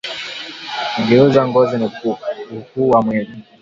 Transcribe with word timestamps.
Ku 0.93 0.99
geuza 1.07 1.41
ngozi 1.49 1.75
ni 1.79 1.89
kuhuwa 2.67 2.97
mwili 3.05 3.33